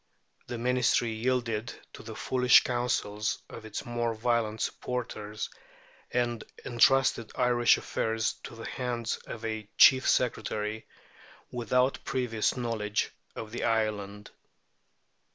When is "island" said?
13.63-14.31